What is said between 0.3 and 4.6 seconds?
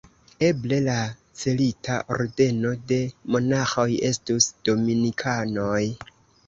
Eble la celita ordeno de monaĥoj estus